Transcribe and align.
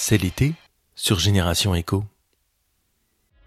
C'est 0.00 0.16
l'été 0.16 0.54
sur 0.94 1.18
Génération 1.18 1.74
Echo. 1.74 2.04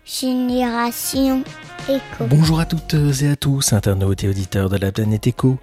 Génération 0.03 1.45
Echo. 1.87 2.25
Bonjour 2.27 2.59
à 2.59 2.65
toutes 2.65 2.93
et 3.21 3.29
à 3.29 3.35
tous, 3.37 3.71
internautes 3.71 4.25
et 4.25 4.27
auditeurs 4.27 4.67
de 4.67 4.75
la 4.75 4.91
planète 4.91 5.27
Echo. 5.27 5.57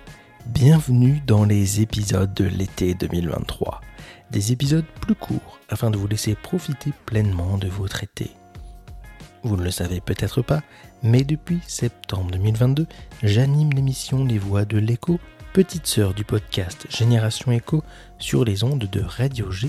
Bienvenue 0.47 1.21
dans 1.27 1.45
les 1.45 1.83
épisodes 1.83 2.33
de 2.33 2.45
l'été 2.45 2.95
2023. 2.95 3.83
Des 4.31 4.51
épisodes 4.51 4.87
plus 5.03 5.15
courts 5.15 5.61
afin 5.69 5.91
de 5.91 5.99
vous 5.99 6.09
laisser 6.09 6.35
profiter 6.35 6.95
pleinement 7.05 7.59
de 7.59 7.69
votre 7.69 8.03
été. 8.03 8.31
Vous 9.43 9.59
ne 9.59 9.65
le 9.65 9.71
savez 9.71 10.01
peut-être 10.01 10.41
pas, 10.41 10.63
mais 11.03 11.23
depuis 11.23 11.61
septembre 11.67 12.31
2022, 12.31 12.87
j'anime 13.23 13.73
l'émission 13.75 14.25
Les 14.25 14.39
Voix 14.39 14.65
de 14.65 14.79
l'Echo, 14.79 15.21
petite 15.53 15.87
sœur 15.87 16.15
du 16.15 16.25
podcast 16.25 16.87
Génération 16.89 17.53
Echo 17.53 17.85
sur 18.19 18.43
les 18.47 18.65
ondes 18.65 18.89
de 18.91 19.03
Radio 19.03 19.51
G, 19.51 19.69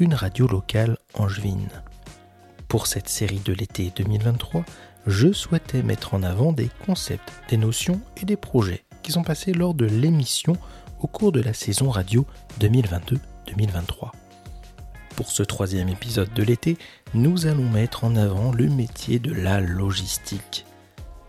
une 0.00 0.14
radio 0.14 0.46
locale 0.46 0.96
angevine. 1.12 1.68
Pour 2.68 2.86
cette 2.86 3.08
série 3.10 3.40
de 3.40 3.52
l'été 3.52 3.92
2023, 3.94 4.64
je 5.06 5.30
souhaitais 5.30 5.82
mettre 5.82 6.14
en 6.14 6.22
avant 6.22 6.52
des 6.52 6.70
concepts, 6.86 7.30
des 7.50 7.58
notions 7.58 8.00
et 8.16 8.24
des 8.24 8.36
projets 8.36 8.82
qui 9.02 9.12
sont 9.12 9.22
passés 9.22 9.52
lors 9.52 9.74
de 9.74 9.84
l'émission 9.84 10.56
au 11.00 11.06
cours 11.06 11.32
de 11.32 11.42
la 11.42 11.52
saison 11.52 11.90
radio 11.90 12.24
2022-2023. 12.60 14.12
Pour 15.16 15.30
ce 15.30 15.42
troisième 15.42 15.90
épisode 15.90 16.32
de 16.32 16.42
l'été, 16.42 16.78
nous 17.12 17.46
allons 17.46 17.68
mettre 17.68 18.04
en 18.04 18.16
avant 18.16 18.52
le 18.52 18.68
métier 18.68 19.18
de 19.18 19.34
la 19.34 19.60
logistique. 19.60 20.64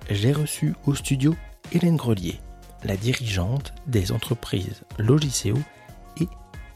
J'ai 0.10 0.32
reçu 0.32 0.76
au 0.86 0.96
studio 0.96 1.36
Hélène 1.74 1.98
Grelier, 1.98 2.40
la 2.86 2.96
dirigeante 2.96 3.74
des 3.88 4.14
entreprises 4.14 4.84
Logiceo 4.98 5.58
et 6.22 6.30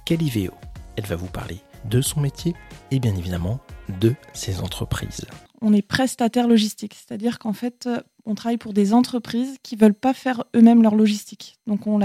Caliveo. 0.04 0.52
Elle 0.98 1.06
va 1.06 1.16
vous 1.16 1.28
parler 1.28 1.62
de 1.90 2.02
son 2.02 2.22
métier 2.22 2.56
et 2.92 3.00
bien 3.00 3.16
évidemment 3.16 3.60
de 4.00 4.16
ses 4.34 4.60
entreprises. 4.60 5.26
On 5.62 5.74
est 5.74 5.82
prestataire 5.82 6.48
logistique, 6.48 6.94
c'est-à-dire 6.94 7.40
qu'en 7.40 7.54
fait, 7.54 7.88
euh, 7.88 8.02
on 8.26 8.36
travaille 8.36 8.58
pour 8.58 8.74
des 8.74 8.94
entreprises 8.94 9.58
qui 9.64 9.76
veulent 9.76 9.94
pas 9.94 10.14
faire 10.14 10.44
eux-mêmes 10.56 10.84
leur 10.84 10.96
logistique. 10.96 11.58
Donc 11.66 11.88
on, 11.88 12.00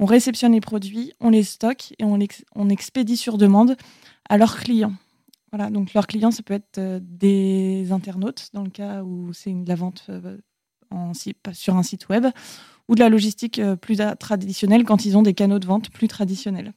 réceptionne 0.00 0.52
les 0.52 0.60
produits, 0.60 1.12
on 1.20 1.30
les 1.30 1.42
stocke 1.42 1.94
et 1.98 2.04
on, 2.04 2.68
expédie 2.68 3.16
sur 3.16 3.36
demande 3.38 3.76
à 4.28 4.38
leurs 4.38 4.58
clients. 4.58 4.94
Voilà, 5.50 5.70
donc 5.70 5.94
leurs 5.94 6.06
clients, 6.06 6.30
ça 6.30 6.42
peut 6.42 6.54
être 6.54 6.78
euh, 6.78 7.00
des 7.02 7.90
internautes, 7.90 8.50
dans 8.52 8.62
le 8.62 8.70
cas 8.70 9.02
où 9.02 9.32
c'est 9.32 9.52
de 9.52 9.68
la 9.68 9.74
vente 9.74 10.04
euh, 10.10 10.36
sur 11.52 11.76
un 11.76 11.82
site 11.82 12.08
web, 12.08 12.26
ou 12.88 12.94
de 12.94 13.00
la 13.00 13.08
logistique 13.08 13.60
plus 13.82 13.98
traditionnelle 14.18 14.84
quand 14.84 15.04
ils 15.04 15.16
ont 15.18 15.22
des 15.22 15.34
canaux 15.34 15.58
de 15.58 15.66
vente 15.66 15.90
plus 15.90 16.08
traditionnels. 16.08 16.72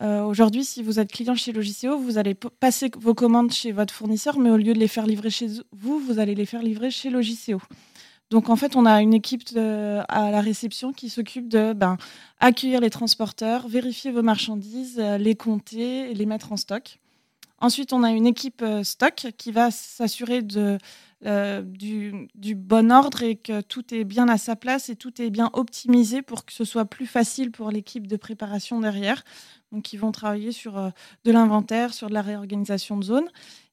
Euh, 0.00 0.24
Aujourd'hui, 0.24 0.64
si 0.64 0.82
vous 0.82 0.98
êtes 0.98 1.12
client 1.12 1.34
chez 1.34 1.52
Logiceo, 1.52 1.98
vous 1.98 2.18
allez 2.18 2.34
passer 2.34 2.90
vos 2.98 3.14
commandes 3.14 3.52
chez 3.52 3.72
votre 3.72 3.94
fournisseur, 3.94 4.38
mais 4.38 4.50
au 4.50 4.56
lieu 4.56 4.74
de 4.74 4.78
les 4.78 4.88
faire 4.88 5.06
livrer 5.06 5.30
chez 5.30 5.48
vous, 5.72 5.98
vous 5.98 6.18
allez 6.18 6.34
les 6.34 6.46
faire 6.46 6.62
livrer 6.62 6.90
chez 6.90 7.10
Logiceo. 7.10 7.60
Donc 8.30 8.48
en 8.48 8.56
fait, 8.56 8.74
on 8.74 8.86
a 8.86 9.00
une 9.00 9.14
équipe 9.14 9.42
à 9.56 10.30
la 10.30 10.40
réception 10.40 10.92
qui 10.92 11.08
s'occupe 11.08 11.48
de 11.48 11.72
ben, 11.72 11.98
accueillir 12.40 12.80
les 12.80 12.90
transporteurs, 12.90 13.68
vérifier 13.68 14.10
vos 14.10 14.22
marchandises, 14.22 14.98
euh, 14.98 15.18
les 15.18 15.34
compter 15.36 16.12
les 16.14 16.26
mettre 16.26 16.50
en 16.50 16.56
stock. 16.56 16.98
Ensuite, 17.60 17.92
on 17.92 18.02
a 18.02 18.10
une 18.10 18.26
équipe 18.26 18.62
euh, 18.62 18.82
stock 18.82 19.28
qui 19.38 19.52
va 19.52 19.70
s'assurer 19.70 20.42
de, 20.42 20.78
euh, 21.26 21.62
du, 21.62 22.28
bon 22.54 22.92
ordre 22.92 23.22
et 23.22 23.36
que 23.36 23.62
tout 23.62 23.94
est 23.94 24.04
bien 24.04 24.28
à 24.28 24.36
sa 24.36 24.56
place 24.56 24.90
et 24.90 24.96
tout 24.96 25.22
est 25.22 25.30
bien 25.30 25.48
optimisé 25.54 26.20
pour 26.20 26.44
que 26.44 26.52
ce 26.52 26.64
soit 26.64 26.84
plus 26.84 27.06
facile 27.06 27.50
pour 27.50 27.70
l'équipe 27.70 28.06
de 28.06 28.16
préparation 28.16 28.80
derrière. 28.80 29.24
Donc, 29.72 29.92
ils 29.94 29.96
vont 29.96 30.12
travailler 30.12 30.52
sur 30.52 30.76
euh, 30.76 30.90
de 31.24 31.32
l'inventaire, 31.32 31.94
sur 31.94 32.08
de 32.08 32.14
la 32.14 32.20
réorganisation 32.20 32.98
de 32.98 33.04
zone. 33.04 33.24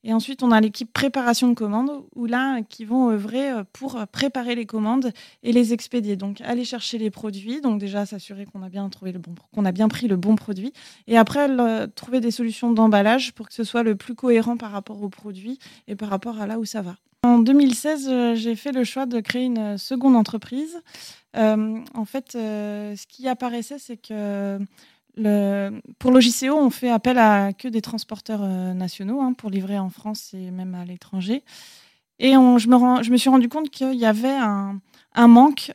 Et 0.04 0.14
ensuite, 0.14 0.44
on 0.44 0.52
a 0.52 0.62
l'équipe 0.62 0.92
préparation 0.92 1.50
de 1.50 1.54
commandes, 1.54 1.92
où 2.16 2.26
là, 2.26 2.62
qui 2.64 2.86
vont 2.86 3.10
œuvrer 3.12 3.52
euh, 3.52 3.64
pour 3.74 4.00
préparer 4.08 4.56
les 4.56 4.66
commandes 4.66 5.12
et 5.44 5.52
les 5.52 5.74
expédier. 5.74 6.16
Donc, 6.16 6.40
aller 6.42 6.64
chercher 6.64 6.98
les 6.98 7.12
produits. 7.12 7.60
Donc, 7.60 7.80
déjà, 7.80 8.06
s'assurer 8.06 8.46
qu'on 8.46 8.64
a 8.64 8.70
bien 8.70 8.88
trouvé 8.88 9.12
le 9.12 9.20
bon, 9.20 9.36
qu'on 9.54 9.66
a 9.66 9.74
bien 9.74 9.90
pris 9.90 10.08
le 10.08 10.16
bon 10.16 10.36
produit. 10.36 10.72
Et 11.08 11.18
après, 11.18 11.50
trouver 11.96 12.22
des 12.22 12.32
solutions 12.32 12.72
d'emballage 12.72 13.34
pour 13.34 13.50
que 13.50 13.54
ce 13.54 13.66
soit 13.66 13.84
le 13.84 13.96
plus 13.96 14.16
cohérent 14.16 14.56
par 14.56 14.72
rapport 14.72 15.04
au 15.04 15.10
produit 15.10 15.60
et 15.88 15.96
par 15.98 16.10
rapport 16.10 16.40
à 16.40 16.48
là 16.48 16.58
où 16.58 16.64
ça 16.64 16.82
va. 16.82 16.96
En 17.24 17.38
2016, 17.38 18.08
euh, 18.10 18.36
j'ai 18.36 18.56
fait 18.56 18.72
le 18.72 18.84
choix 18.84 19.06
de 19.06 19.20
créer 19.20 19.46
une 19.46 19.78
seconde 19.78 20.16
entreprise. 20.16 20.82
en 21.36 22.06
fait, 22.06 22.32
ce 22.34 23.08
qui 23.08 23.28
apparaissait, 23.28 23.80
c'est 23.80 23.98
que 23.98 24.60
pour 26.00 26.12
Logiceo, 26.12 26.56
on 26.58 26.70
fait 26.70 26.90
appel 26.90 27.18
à 27.18 27.54
que 27.54 27.68
des 27.68 27.82
transporteurs 27.82 28.42
euh, 28.44 28.74
nationaux 28.74 29.22
hein, 29.22 29.34
pour 29.34 29.50
livrer 29.50 29.78
en 29.78 29.90
France 29.90 30.34
et 30.34 30.52
même 30.52 30.74
à 30.74 30.86
l'étranger. 30.86 31.44
Et 32.20 32.32
je, 32.34 33.12
me 33.12 33.18
suis 33.18 33.30
rendu 33.30 33.50
compte 33.50 33.70
qu'il 33.70 33.96
y 33.96 34.06
avait 34.06 34.30
un, 34.30 34.80
un 35.14 35.28
manque 35.28 35.72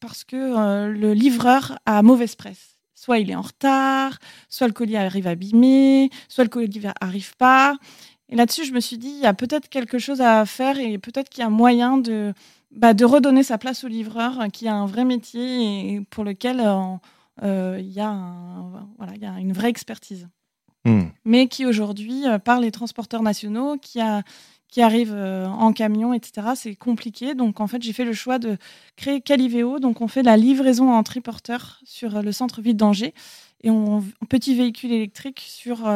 parce 0.00 0.24
que 0.24 0.36
euh, 0.36 0.88
le 0.88 1.12
livreur 1.12 1.78
a 1.86 2.02
mauvaise 2.02 2.34
presse. 2.34 2.76
Soit 2.94 3.18
il 3.18 3.30
est 3.30 3.34
en 3.34 3.42
retard, 3.42 4.18
soit 4.48 4.66
le 4.66 4.72
colis 4.72 4.96
arrive 4.96 5.26
abîmé, 5.26 6.10
soit 6.28 6.44
le 6.44 6.50
colis 6.50 6.80
n'arrive 6.80 7.36
pas. 7.36 7.76
Et 8.28 8.36
là-dessus, 8.36 8.64
je 8.64 8.72
me 8.72 8.80
suis 8.80 8.98
dit, 8.98 9.08
il 9.08 9.20
y 9.20 9.26
a 9.26 9.34
peut-être 9.34 9.68
quelque 9.68 9.98
chose 9.98 10.20
à 10.20 10.44
faire 10.44 10.78
et 10.78 10.98
peut-être 10.98 11.28
qu'il 11.28 11.42
y 11.42 11.46
a 11.46 11.50
moyen 11.50 11.96
de, 11.96 12.34
bah, 12.70 12.94
de 12.94 13.04
redonner 13.04 13.42
sa 13.42 13.58
place 13.58 13.84
au 13.84 13.88
livreur 13.88 14.46
qui 14.52 14.68
a 14.68 14.74
un 14.74 14.86
vrai 14.86 15.04
métier 15.04 15.94
et 15.94 16.00
pour 16.10 16.24
lequel 16.24 16.62
euh, 17.42 17.76
il 17.80 17.90
y, 17.90 18.02
voilà, 18.98 19.16
y 19.16 19.24
a 19.24 19.38
une 19.38 19.52
vraie 19.52 19.70
expertise. 19.70 20.28
Hmm. 20.84 21.08
Mais 21.24 21.48
qui 21.48 21.66
aujourd'hui, 21.66 22.26
euh, 22.26 22.38
par 22.38 22.60
les 22.60 22.70
transporteurs 22.70 23.22
nationaux, 23.22 23.76
qui, 23.78 24.00
a, 24.00 24.22
qui 24.68 24.82
arrivent 24.82 25.14
euh, 25.14 25.46
en 25.46 25.72
camion, 25.72 26.12
etc., 26.12 26.48
c'est 26.54 26.74
compliqué. 26.76 27.34
Donc 27.34 27.60
en 27.60 27.66
fait, 27.66 27.82
j'ai 27.82 27.92
fait 27.92 28.04
le 28.04 28.12
choix 28.12 28.38
de 28.38 28.56
créer 28.96 29.20
Caliveo. 29.20 29.78
Donc 29.78 30.00
on 30.00 30.08
fait 30.08 30.22
la 30.22 30.36
livraison 30.36 30.92
en 30.92 31.02
triporteur 31.02 31.80
sur 31.84 32.22
le 32.22 32.32
centre-ville 32.32 32.76
d'Angers 32.76 33.14
et 33.62 33.70
on, 33.70 34.04
petit 34.28 34.54
véhicule 34.54 34.92
électrique 34.92 35.44
sur, 35.46 35.88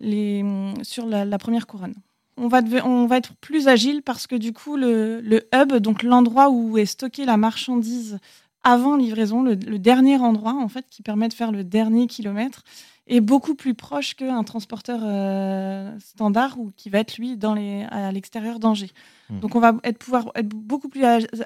les, 0.00 0.44
sur 0.82 1.06
la, 1.06 1.38
première 1.38 1.66
couronne. 1.66 1.94
On 2.36 2.48
va, 2.48 2.60
on 2.84 3.06
va, 3.06 3.16
être 3.16 3.34
plus 3.36 3.68
agile 3.68 4.02
parce 4.02 4.26
que 4.26 4.36
du 4.36 4.52
coup, 4.52 4.76
le, 4.76 5.20
le 5.20 5.48
hub, 5.54 5.74
donc 5.74 6.02
l'endroit 6.02 6.50
où 6.50 6.78
est 6.78 6.86
stockée 6.86 7.24
la 7.24 7.36
marchandise 7.36 8.18
avant 8.62 8.96
livraison, 8.96 9.42
le, 9.42 9.56
dernier 9.56 10.18
endroit 10.18 10.54
en 10.54 10.68
fait 10.68 10.84
qui 10.90 11.02
permet 11.02 11.28
de 11.28 11.34
faire 11.34 11.52
le 11.52 11.64
dernier 11.64 12.06
kilomètre 12.06 12.62
est 13.06 13.20
beaucoup 13.20 13.54
plus 13.54 13.74
proche 13.74 14.14
qu'un 14.14 14.44
transporteur 14.44 15.00
euh, 15.02 15.98
standard 15.98 16.60
ou 16.60 16.70
qui 16.76 16.90
va 16.90 17.00
être 17.00 17.16
lui 17.16 17.36
dans 17.36 17.54
les, 17.54 17.84
à 17.90 18.12
l'extérieur 18.12 18.60
d'Angers. 18.60 18.90
Hmm. 19.30 19.40
Donc 19.40 19.56
on 19.56 19.60
va 19.60 19.74
être, 19.82 19.98
pouvoir 19.98 20.30
être 20.36 20.48
beaucoup 20.48 20.88
plus 20.88 21.02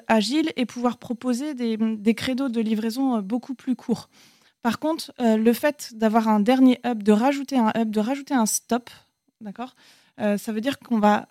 agile 0.07 0.51
et 0.57 0.65
pouvoir 0.65 0.97
proposer 0.97 1.55
des, 1.55 1.77
des 1.77 2.13
créneaux 2.13 2.49
de 2.49 2.61
livraison 2.61 3.17
euh, 3.17 3.21
beaucoup 3.21 3.55
plus 3.55 3.75
courts. 3.75 4.09
Par 4.65 4.79
contre, 4.79 5.13
euh, 5.19 5.37
le 5.37 5.53
fait 5.53 5.93
d'avoir 5.93 6.27
un 6.27 6.39
dernier 6.39 6.79
hub, 6.83 7.03
de 7.03 7.11
rajouter 7.11 7.57
un 7.57 7.71
hub, 7.75 7.91
de 7.91 7.99
rajouter 7.99 8.33
un 8.33 8.47
stop, 8.47 8.89
d'accord, 9.39 9.75
ça 10.17 10.51
veut 10.53 10.61
dire 10.61 10.79
qu'on 10.79 10.99
va 10.99 11.27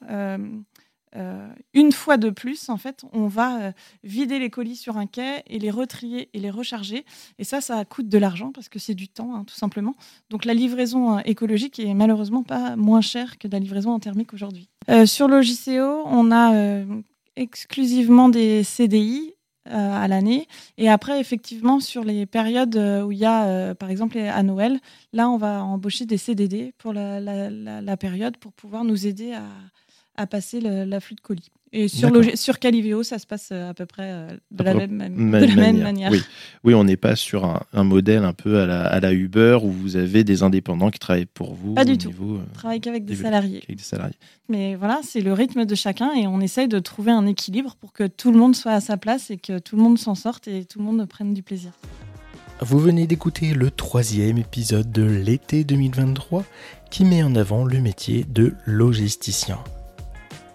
euh, 1.17 1.49
une 1.75 1.93
fois 1.93 2.17
de 2.17 2.31
plus, 2.31 2.69
en 2.69 2.77
fait, 2.77 3.05
on 3.12 3.28
va 3.28 3.61
euh, 3.61 3.72
vider 4.03 4.39
les 4.39 4.50
colis 4.50 4.77
sur 4.77 4.97
un 4.97 5.06
quai 5.06 5.43
et 5.47 5.59
les 5.59 5.71
retrier 5.71 6.28
et 6.33 6.41
les 6.41 6.50
recharger. 6.50 7.05
Et 7.39 7.45
ça, 7.45 7.61
ça 7.61 7.84
coûte 7.84 8.09
de 8.09 8.19
l'argent 8.19 8.50
parce 8.53 8.69
que 8.69 8.78
c'est 8.78 8.95
du 8.95 9.09
temps, 9.09 9.34
hein, 9.34 9.45
tout 9.45 9.55
simplement. 9.55 9.95
Donc 10.31 10.45
la 10.45 10.55
livraison 10.55 11.19
euh, 11.19 11.21
écologique 11.25 11.78
est 11.78 11.95
malheureusement 11.95 12.43
pas 12.43 12.75
moins 12.77 13.01
chère 13.01 13.39
que 13.39 13.47
la 13.49 13.59
livraison 13.59 13.93
en 13.93 14.01
thermique 14.01 14.34
aujourd'hui. 14.34 14.69
sur 15.06 15.28
Logiceo, 15.28 16.03
on 16.06 16.33
a 16.33 16.84
exclusivement 17.37 18.28
des 18.28 18.65
CDI 18.65 19.34
à 19.66 20.06
l'année. 20.08 20.47
Et 20.78 20.88
après, 20.88 21.20
effectivement, 21.20 21.80
sur 21.80 22.04
les 22.04 22.26
périodes 22.26 22.76
où 22.76 23.12
il 23.12 23.19
y 23.19 23.25
a, 23.25 23.75
par 23.75 23.91
exemple, 23.91 24.19
à 24.19 24.42
Noël, 24.42 24.78
là, 25.12 25.30
on 25.30 25.36
va 25.36 25.64
embaucher 25.64 26.04
des 26.06 26.18
CDD 26.18 26.72
pour 26.78 26.92
la, 26.92 27.21
la 27.21 27.97
période 27.97 28.36
pour 28.36 28.53
pouvoir 28.53 28.84
nous 28.84 29.06
aider 29.06 29.33
à, 29.33 29.42
à 30.16 30.27
passer 30.27 30.61
l'afflux 30.61 31.16
de 31.16 31.21
colis. 31.21 31.51
Et 31.77 31.89
sur, 31.89 32.09
sur 32.37 32.61
Caliveo, 32.61 33.03
ça 33.03 33.19
se 33.19 33.27
passe 33.27 33.49
euh, 33.51 33.71
à 33.71 33.75
peu 33.75 33.84
près 33.84 34.05
euh, 34.05 34.28
de, 34.53 34.63
la 34.63 34.75
même, 34.75 35.33
de 35.33 35.45
la 35.45 35.55
même 35.57 35.83
manière. 35.83 36.13
Oui, 36.13 36.22
oui 36.63 36.72
on 36.72 36.84
n'est 36.84 36.97
pas 36.97 37.16
sur 37.16 37.45
un, 37.45 37.83
modèle 37.83 38.22
un 38.22 38.33
peu 38.33 38.61
à 38.61 38.66
la, 38.66 38.87
à 38.87 39.01
la, 39.01 39.13
Uber 39.13 39.59
où 39.61 39.72
vous 39.72 39.97
avez 39.97 40.22
des 40.22 40.45
indépendants 40.45 40.91
qui 40.91 41.01
travaillent 41.01 41.27
pour 41.27 41.55
vous. 41.55 41.75
Pas 41.75 41.84
du 41.84 41.99
tout. 41.99 42.13
on 42.21 42.55
travaille 42.55 42.81
qu'avec 42.81 43.05
des, 43.05 43.16
salariés. 43.16 43.61
Avec 43.65 43.77
des 43.77 43.83
salariés. 43.83 44.15
Mais 44.49 44.77
voilà, 44.77 45.01
c'est 45.03 45.21
le 45.21 45.33
rythme 45.33 45.65
de 45.65 45.75
chacun 45.75 46.13
et 46.15 46.28
on 46.28 46.41
essaye 46.41 46.69
de 46.69 46.78
trouver 46.78 47.11
un 47.11 47.27
équilibre 47.27 47.75
pour 47.81 47.93
que 47.93 48.07
tout 48.07 48.31
le 48.31 48.39
monde 48.39 48.55
soit 48.55 48.72
à 48.72 48.81
sa 48.81 48.97
place 48.97 49.33
et 49.33 49.37
que 49.37 49.59
tout 49.59 49.75
le 49.75 49.83
monde 49.83 49.99
s'en 49.99 50.15
sorte 50.15 50.47
et 50.47 50.65
tout 50.65 50.78
le 50.78 50.84
monde 50.84 51.05
prenne 51.09 51.34
du 51.34 51.43
plaisir. 51.43 51.72
Vous 52.61 52.78
venez 52.78 53.09
d'écouter 53.09 53.53
le 53.53 53.72
troisième 53.72 54.39
épisode 54.39 54.93
de 54.93 55.03
l'été 55.03 55.65
2023 55.65 56.45
qui 56.89 57.05
met 57.05 57.25
en 57.25 57.34
avant 57.34 57.65
le 57.65 57.81
métier 57.81 58.25
de 58.28 58.55
logisticien. 58.65 59.59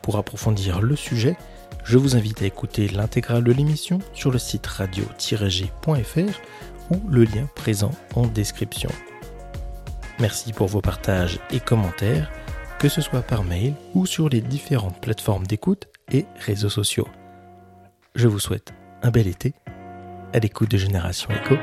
Pour 0.10 0.18
approfondir 0.18 0.82
le 0.82 0.96
sujet, 0.96 1.38
je 1.84 2.00
vous 2.00 2.16
invite 2.16 2.42
à 2.42 2.46
écouter 2.48 2.88
l'intégrale 2.88 3.44
de 3.44 3.52
l'émission 3.52 4.00
sur 4.12 4.32
le 4.32 4.40
site 4.40 4.66
radio-g.fr 4.66 6.42
ou 6.90 7.00
le 7.08 7.26
lien 7.26 7.48
présent 7.54 7.92
en 8.16 8.26
description. 8.26 8.90
Merci 10.20 10.52
pour 10.52 10.66
vos 10.66 10.82
partages 10.82 11.40
et 11.52 11.60
commentaires, 11.60 12.32
que 12.80 12.90
ce 12.90 13.02
soit 13.02 13.22
par 13.22 13.44
mail 13.44 13.76
ou 13.94 14.08
sur 14.08 14.30
les 14.30 14.42
différentes 14.42 15.00
plateformes 15.00 15.46
d'écoute 15.46 15.88
et 16.12 16.26
réseaux 16.40 16.70
sociaux. 16.70 17.08
Je 18.16 18.28
vous 18.28 18.40
souhaite 18.40 18.74
un 19.04 19.12
bel 19.12 19.28
été 19.28 19.54
à 20.34 20.40
l'écoute 20.40 20.72
de 20.72 20.78
Génération 20.78 21.30
Echo. 21.30 21.56